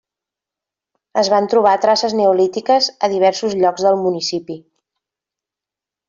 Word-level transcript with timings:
Es 1.21 1.27
van 1.33 1.49
trobar 1.53 1.73
traces 1.83 2.15
neolítiques 2.19 2.87
a 3.07 3.09
diversos 3.11 3.55
llocs 3.59 3.85
del 3.89 3.99
municipi. 4.07 4.57